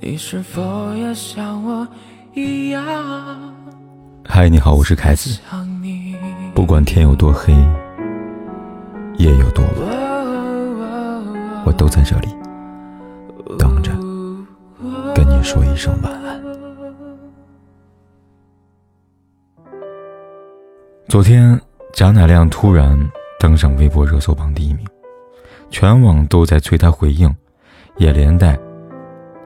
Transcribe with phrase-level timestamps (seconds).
[0.00, 1.86] 你是否也像我
[2.32, 2.84] 一样？
[4.24, 5.40] 嗨，你好，我是凯子。
[6.54, 7.52] 不管天有多黑，
[9.16, 9.74] 夜有多晚，
[11.66, 12.28] 我都在这里
[13.58, 13.90] 等着
[15.16, 16.40] 跟你说一声晚安。
[21.08, 21.60] 昨天，
[21.92, 22.96] 贾乃亮突然
[23.40, 24.86] 登上微博热搜榜第一名，
[25.70, 27.34] 全网都在催他回应，
[27.96, 28.56] 也连带。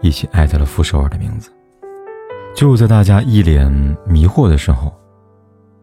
[0.03, 1.51] 一起艾特了傅首尔的名字。
[2.55, 3.71] 就在大家一脸
[4.07, 4.93] 迷惑的时候，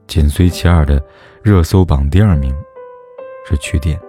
[0.05, 1.03] 紧随其二的
[1.41, 2.53] 热搜榜第二名
[3.47, 3.99] 是曲店。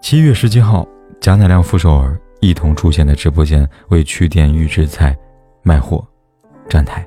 [0.00, 0.88] 七月十七号，
[1.20, 5.14] 贾乃亮、傅首尔一同出现在直播间为曲店预制菜
[5.62, 6.06] 卖货
[6.68, 7.06] 站台。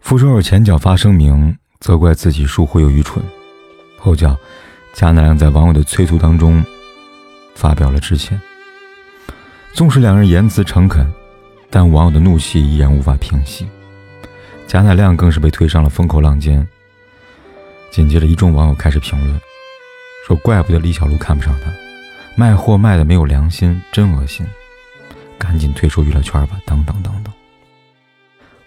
[0.00, 3.22] 傅首尔前脚发声明责怪自己疏忽又愚蠢，
[3.98, 4.36] 后脚
[4.94, 6.64] 贾乃亮在网友的催促当中
[7.54, 8.40] 发表了致歉。
[9.76, 11.06] 纵使两人言辞诚恳，
[11.68, 13.68] 但网友的怒气依然无法平息。
[14.66, 16.66] 贾乃亮更是被推上了风口浪尖。
[17.90, 19.38] 紧接着，一众网友开始评论，
[20.26, 21.70] 说：“怪不得李小璐看不上他，
[22.36, 24.46] 卖货卖的没有良心，真恶心，
[25.36, 27.30] 赶紧退出娱乐圈吧。”等等等等。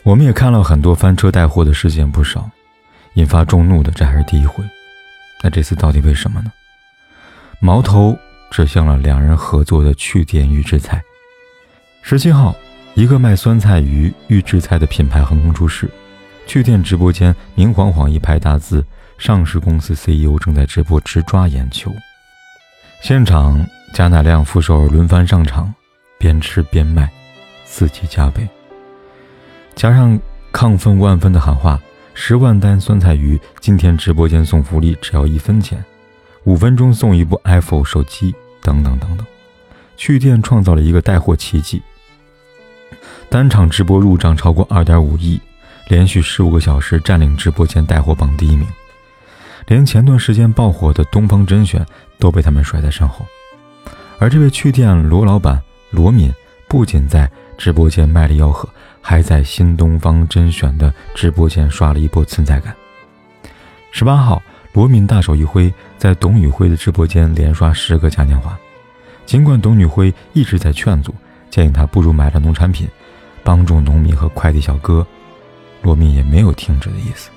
[0.04, 2.48] 我们也看了很多翻车带货的事件不少，
[3.16, 4.64] 引发众怒的这还是第一回。
[5.42, 6.52] 那这次到底为什么呢？
[7.60, 8.16] 矛头。
[8.50, 11.02] 指向了两人合作的趣店预制菜。
[12.02, 12.56] 十七号，
[12.96, 15.90] 一个卖酸菜鱼预制菜的品牌横空出世，
[16.48, 18.84] 趣店直播间明晃晃一排大字
[19.18, 21.94] ：“上市公司 CEO 正在直播，直抓眼球。”
[23.02, 25.74] 现场，贾乃亮、副手轮番上场，
[26.18, 27.10] 边吃边卖，
[27.66, 28.48] 刺激加倍。
[29.76, 30.20] 加上
[30.52, 31.80] 亢奋万分的喊话
[32.14, 35.84] ：“十万单酸菜鱼，今天直播间送福利，只要一分钱。”
[36.50, 38.34] 五分钟送一部 iPhone 手机，
[38.64, 39.28] 等等等等，
[39.96, 41.80] 趣店创造了一个带货奇迹。
[43.30, 45.40] 单场直播入账超过二点五亿，
[45.90, 48.68] 连续十五个小时占领直播间带货榜第一名，
[49.68, 51.86] 连前段时间爆火的东方甄选
[52.18, 53.24] 都被他们甩在身后。
[54.18, 56.34] 而这位趣店罗老板罗敏，
[56.68, 57.30] 不仅在
[57.60, 58.68] 直播间卖力吆喝，
[59.02, 62.76] 还在新东方甄选的直播间刷了一波存在感。
[63.92, 64.42] 十八号。
[64.72, 68.58] 罗敏大手一挥，在董宇辉的直播间连刷十个嘉年华。
[69.26, 71.14] 尽管董宇辉一直在劝阻，
[71.50, 72.88] 建议他不如买点农产品，
[73.44, 75.06] 帮助农民和快递小哥，
[75.82, 77.30] 罗敏也没有停止的意思。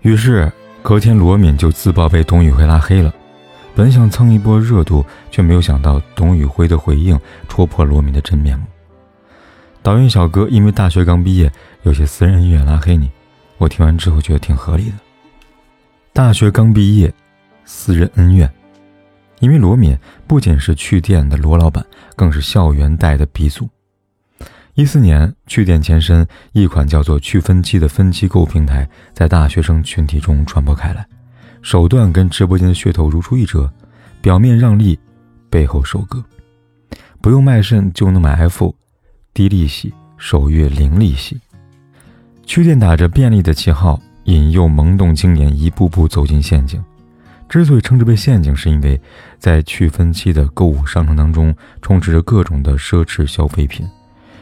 [0.00, 0.50] 于是
[0.82, 3.12] 隔天，罗敏就自曝被董宇辉拉黑了。
[3.74, 8.64] 本想蹭一波热度，却没有想到董宇辉的回应戳破罗敏的真面目。
[9.82, 13.10] 导演小哥因为大学刚毕业，有些私人恩怨拉黑你，
[13.58, 14.94] 我听完之后觉得挺合理的。
[16.16, 17.12] 大学刚毕业，
[17.66, 18.50] 私人恩怨，
[19.40, 19.94] 因为罗敏
[20.26, 21.84] 不仅是趣店的罗老板，
[22.16, 23.68] 更是校园贷的鼻祖。
[24.72, 31.06] 一四年，趣店前身一款叫做趣分期的分期购物平台，在大学生群体中传播开来，
[31.60, 33.70] 手段跟直播间的噱头如出一辙，
[34.22, 34.98] 表面让利，
[35.50, 36.24] 背后收割，
[37.20, 38.74] 不用卖肾就能买 F，
[39.34, 41.38] 低利息，首月零利息。
[42.46, 44.00] 趣店打着便利的旗号。
[44.26, 46.80] 引诱萌动青年一步步走进陷阱。
[47.48, 49.00] 之所以称之为陷阱，是因为
[49.38, 53.88] 在去分期的购物商城当中，充斥着各种的奢侈消费品，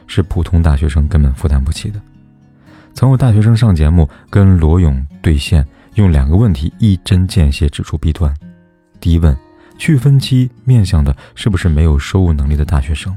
[0.06, 2.00] 是普通大学生根本负担不起的。
[2.95, 8.34] 曾有大学生上节目跟罗勇对线，用两个问题一针见血指出弊端：
[9.01, 9.37] 第一问，
[9.77, 13.15] 去分期面向的是不是没有收入能力的大学生？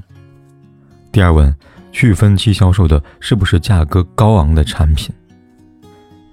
[1.13, 1.55] 第二问，
[1.93, 5.15] 去分期销售的是不是价格高昂的产品？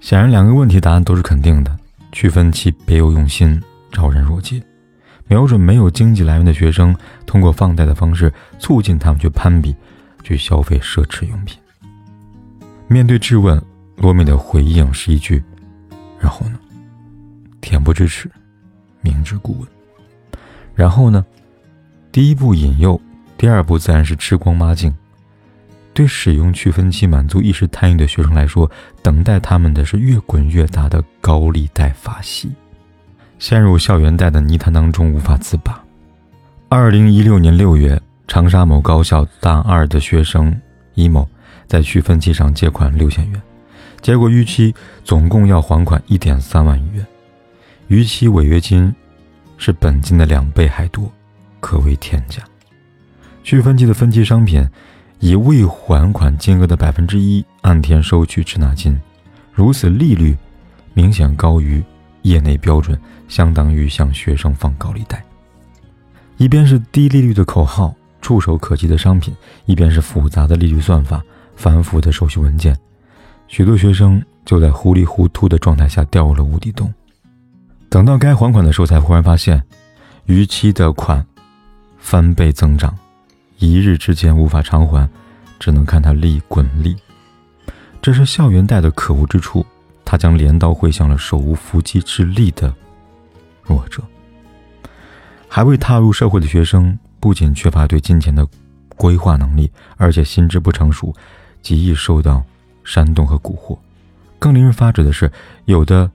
[0.05, 1.75] 显然，两个问题答案都是肯定的。
[2.11, 3.59] 区分其别有用心，
[3.91, 4.61] 昭然若揭，
[5.27, 6.95] 瞄准没有经济来源的学生，
[7.25, 9.75] 通过放贷的方式促进他们去攀比，
[10.21, 11.57] 去消费奢侈用品。
[12.87, 13.59] 面对质问，
[13.95, 15.43] 罗敏的回应是一句
[16.21, 16.59] ：“然后呢？
[17.59, 18.29] 恬不知耻，
[19.01, 19.67] 明知故问。
[20.75, 21.25] 然后呢？
[22.11, 23.01] 第一步引诱，
[23.39, 24.93] 第二步自然是吃光抹净。”
[25.95, 28.69] 对使用去分期满足一时贪欲的学生来说，
[29.01, 32.51] 等待他们的是越滚越大的高利贷法系，
[33.39, 35.81] 陷入校园贷的泥潭当中无法自拔。
[36.67, 37.97] 二零一六年六月，
[38.27, 40.53] 长沙某高校大二的学生
[40.95, 41.25] 伊某
[41.65, 43.41] 在去分期上借款六千元，
[44.01, 44.75] 结果逾期
[45.05, 47.07] 总共要还款一点三万余元，
[47.87, 48.93] 逾期违约金
[49.57, 51.09] 是本金的两倍还多，
[51.61, 52.43] 可谓天价。
[53.45, 54.67] 去分期的分期商品。
[55.19, 58.99] 以未还款金额的百分之一按天收取滞纳金，
[59.53, 60.37] 如此利率
[60.93, 61.83] 明显高于
[62.23, 65.23] 业内标准，相当于向学生放高利贷。
[66.37, 69.33] 一边是低利率的口号，触手可及的商品，
[69.65, 71.23] 一边是复杂的利率算法、
[71.55, 72.77] 繁复的手续文件，
[73.47, 76.93] 许多学生就在糊里糊涂的状态下掉入了无底洞。
[77.89, 79.63] 等到该还款的时候，才忽然发现，
[80.25, 81.25] 逾期的款
[81.97, 82.93] 翻倍增长，
[83.65, 85.09] 一日之间无法偿还，
[85.59, 86.95] 只能看他利滚利。
[88.01, 89.65] 这是校园贷的可恶之处，
[90.03, 92.71] 他将镰刀挥向了手无缚鸡之力的
[93.63, 94.03] 弱者。
[95.47, 98.47] 还未踏入社会的学生，不仅缺乏对金钱的
[98.95, 101.13] 规划能力，而且心智不成熟，
[101.61, 102.43] 极易受到
[102.83, 103.77] 煽动和蛊惑。
[104.37, 105.31] 更令人发指的是，
[105.65, 106.11] 有的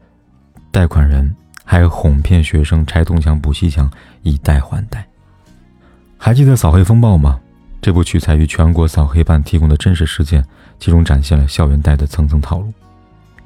[0.71, 3.91] 贷款人还哄骗学生拆东墙补西墙，
[4.23, 5.05] 以贷还贷。
[6.23, 7.41] 还记得《扫黑风暴》吗？
[7.81, 10.45] 这部取材于全国扫黑办提供的真实事件，
[10.79, 12.71] 其中展现了校园贷的层层套路。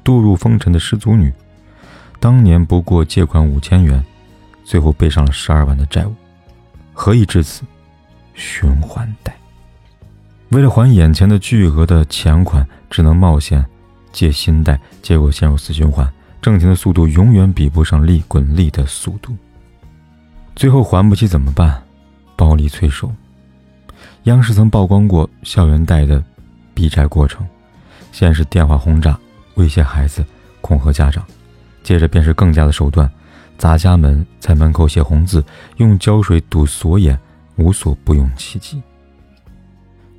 [0.03, 1.31] 堕入风尘的失足女，
[2.19, 4.03] 当年不过借款五千元。
[4.65, 6.13] 最后背上了十二万的债务，
[6.91, 7.63] 何以至此？
[8.33, 9.33] 循环贷。
[10.49, 13.65] 为了还眼前的巨额的钱款，只能冒险
[14.11, 16.11] 借新贷，结果陷入死循环，
[16.41, 19.33] 挣钱的速度永远比不上利滚利的速度。
[20.57, 21.81] 最后还不起怎么办？
[22.35, 23.11] 暴力催收。
[24.23, 26.23] 央视曾曝光过校园贷的
[26.73, 27.45] 逼债过程，
[28.11, 29.17] 先是电话轰炸、
[29.55, 30.25] 威胁孩子、
[30.61, 31.23] 恐吓家长，
[31.83, 33.09] 接着便是更加的手段。
[33.57, 35.43] 砸家门，在门口写红字，
[35.77, 37.17] 用胶水堵锁眼，
[37.55, 38.81] 无所不用其极。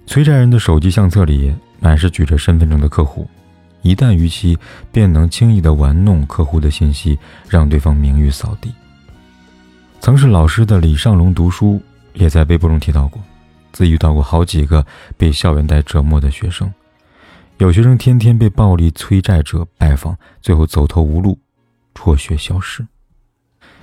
[0.07, 3.29] 催债人的手机相册里满是举着身份证的客户，
[3.83, 4.57] 一旦逾期，
[4.91, 7.19] 便能轻易的玩弄客户的信息，
[7.49, 8.73] 让对方名誉扫地。
[10.01, 11.83] 曾是老师的李尚龙读书
[12.17, 13.23] 也在微博中提到过，
[13.73, 14.85] 自己遇到过好几个
[15.17, 16.73] 被校园贷折磨的学生，
[17.59, 21.39] 有学生天天被暴力催债者拜访，最后走投无路，
[21.95, 22.87] 辍学消失。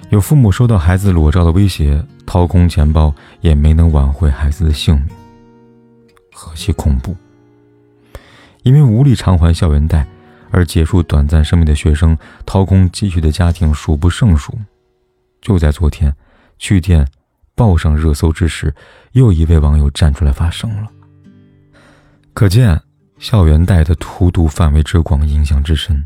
[0.09, 5.07] 有父母收到孩子裸照的威胁，掏空钱包也没能挽回孩子的性命，
[6.33, 7.15] 何其恐怖！
[8.63, 10.05] 因为无力偿还校园贷
[10.51, 14.53] 而结束短暂生命的学生，掏空积蓄的家庭数不胜数。
[15.41, 16.13] 就在昨天，
[16.57, 17.07] 趣店
[17.55, 18.73] 报上热搜之时，
[19.11, 20.89] 又一位网友站出来发声了。
[22.33, 22.79] 可见
[23.19, 26.03] 校园贷的荼毒范围之广，影响之深。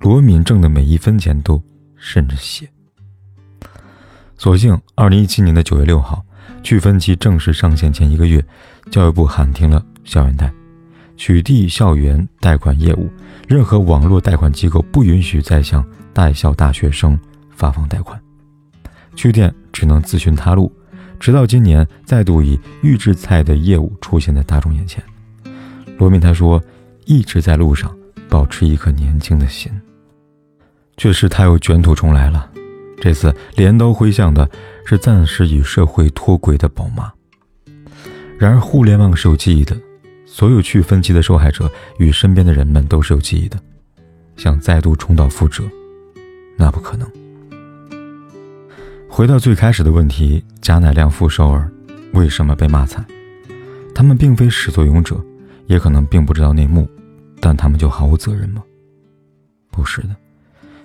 [0.00, 1.62] 罗敏挣的每一分钱都
[1.96, 2.68] 渗着血。
[4.36, 6.24] 所幸，二零一七年的九月六号，
[6.62, 8.44] 去分期正式上线前一个月，
[8.90, 10.52] 教育部喊停了校园贷，
[11.16, 13.10] 取缔校园贷款业务，
[13.48, 15.84] 任何网络贷款机构不允许再向
[16.14, 17.18] 在校大学生
[17.50, 18.20] 发放贷款，
[19.18, 20.72] 去店只能自寻他路，
[21.18, 25.02] 直到今年再度以预制菜的业务出现在大众眼前。
[25.98, 26.62] 罗敏他说
[27.04, 27.92] ：“一直在路上，
[28.28, 29.72] 保持一颗年轻的心。”
[30.96, 32.48] 却是他又卷土重来了。
[33.00, 34.48] 这次镰刀挥向的
[34.86, 37.12] 是暂时与社会脱轨的宝妈。
[38.38, 39.76] 然而，互联网是有记忆的，
[40.26, 41.68] 所有去分期的受害者
[41.98, 43.58] 与身边的人们都是有记忆的。
[44.36, 45.64] 想再度重蹈覆辙，
[46.56, 47.10] 那不可能。
[49.18, 51.68] 回到最开始的问题：贾乃亮、傅首尔
[52.12, 53.04] 为什么被骂惨？
[53.92, 55.20] 他们并非始作俑者，
[55.66, 56.88] 也可能并不知道内幕，
[57.40, 58.62] 但他们就毫无责任吗？
[59.72, 60.14] 不是的。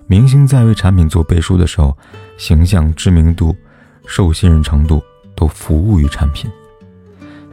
[0.07, 1.95] 明星在为产品做背书的时候，
[2.35, 3.55] 形象、知名度、
[4.07, 4.99] 受信任程度
[5.35, 6.49] 都服务于产品。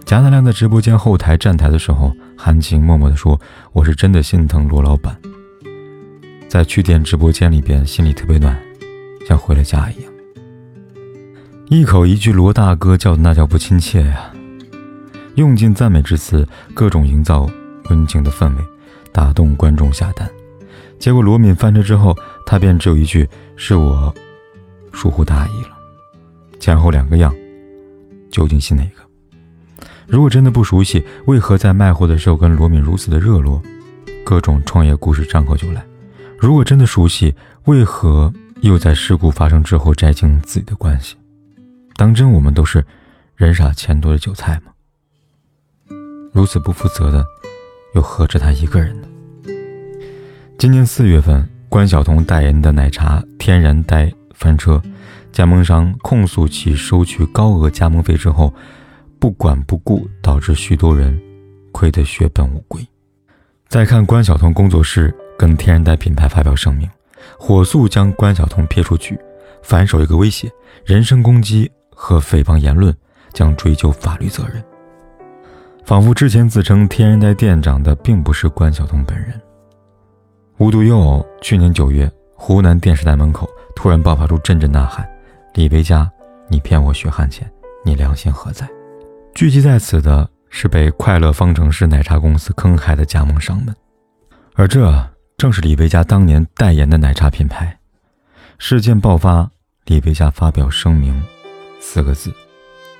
[0.06, 3.38] 贾乃亮在直播间后台站台的时候，含情脉脉地说
[3.74, 5.14] ：“我是真的心疼罗老板。”
[6.48, 8.58] 在去店直播间里边，心里特别暖，
[9.28, 10.09] 像回了家一样。
[11.70, 14.32] 一口一句“罗大哥”叫的那叫不亲切呀！
[15.36, 17.48] 用尽赞美之词，各种营造
[17.88, 18.64] 温情的氛围，
[19.12, 20.28] 打动观众下单。
[20.98, 22.12] 结果罗敏翻车之后，
[22.44, 24.12] 他便只有一句：“是我
[24.92, 25.78] 疏忽大意了。”
[26.58, 27.32] 前后两个样，
[28.32, 29.86] 究竟信哪个？
[30.08, 33.62] 如果真的不熟悉，为何在卖货的时候跟罗敏如此的热络？
[34.24, 35.86] 各种创业故事张口就来。
[36.36, 37.32] 如果真的熟悉，
[37.66, 41.14] 为何又在事故发生之后摘清自己的关系？
[42.00, 42.82] 当真我们都是
[43.36, 44.72] 人傻钱多的韭菜吗？
[46.32, 47.22] 如此不负责的，
[47.94, 49.08] 又何止他一个人呢？
[50.56, 54.80] 今年四月份，关晓彤代言的奶茶天然呆翻车，
[55.30, 58.50] 加盟商控诉其收取高额加盟费之后
[59.18, 61.20] 不管不顾，导致许多人
[61.70, 62.80] 亏得血本无归。
[63.68, 66.88] 再看关晓彤工作室跟天然呆品牌发表声明，
[67.38, 69.18] 火速将关晓彤撇出局，
[69.62, 70.50] 反手一个威胁，
[70.86, 71.70] 人身攻击
[72.02, 72.96] 和诽谤言论
[73.34, 74.64] 将追究法律责任。
[75.84, 79.38] 仿佛之前自称天然呆店长的并不是关晓彤本人。
[80.56, 85.06] 无独有偶，去年九月，湖南电视台门口突然爆发出阵阵呐喊
[85.52, 86.10] ：“李维嘉，
[86.48, 87.50] 你骗我血汗钱，
[87.84, 88.66] 你良心何在？”
[89.34, 93.76] 聚集在此的是被快乐方程式奶茶公司坑害的加盟商们，
[94.54, 97.78] 而这正是李维嘉当年代言的奶茶品牌。
[98.58, 99.50] 事件爆发，
[99.84, 101.20] 李维嘉发表声明，
[101.80, 102.32] 四个字：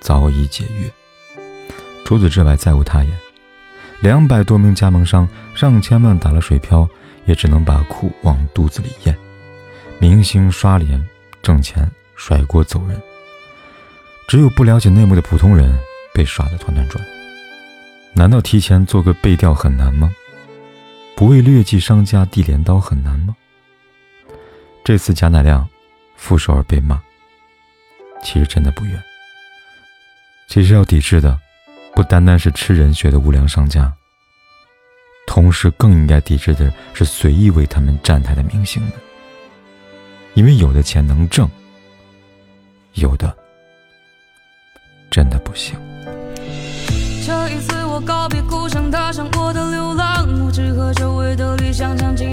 [0.00, 0.90] 早已解约。
[2.04, 3.12] 除此之外，再无他言。
[4.00, 6.88] 两百多名加盟商，上千万打了水漂，
[7.26, 9.16] 也只能把苦往肚子里咽。
[9.99, 11.06] 明星刷脸
[11.42, 13.00] 挣钱，甩锅走人。
[14.26, 15.78] 只有不了解内幕的普通人
[16.14, 17.04] 被耍得团团转。
[18.14, 20.10] 难道提前做个背调很难吗？
[21.14, 23.37] 不为劣迹商家递镰刀很难吗？
[24.82, 25.68] 这次贾乃亮、
[26.16, 27.00] 傅首尔被骂，
[28.22, 29.02] 其实真的不远。
[30.48, 31.38] 其实要抵制的。
[31.92, 33.92] 不单单是吃人血的无良商家，
[35.26, 38.92] 同时更应该抵制的是随意为他们站台的明星们，
[40.34, 41.50] 因为有的钱能挣，
[42.94, 43.36] 有的
[45.10, 45.74] 真的不行。
[47.26, 52.29] 这一次我告别故乡，踏上我的流浪，我只和周围的理想相近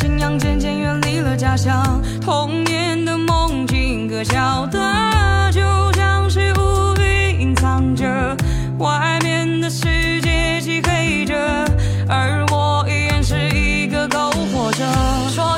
[0.00, 5.60] 信仰，渐渐远离了家乡，童年的梦境可笑的，就
[5.94, 8.36] 像是乌云隐藏着，
[8.78, 11.34] 外面的世界漆黑着，
[12.08, 14.84] 而我依然是一个篝火者。
[15.30, 15.57] 说